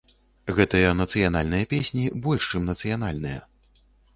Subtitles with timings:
[0.59, 3.39] Гэтыя нацыянальныя песні больш, чым нацыянальныя.